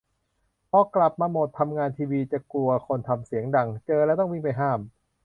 [0.69, 4.79] พอกลับมาโหมดทำงานทีวีจะกลัวคนทำเสียงดัง เจอแล้วต้องวิ่งไปห้าม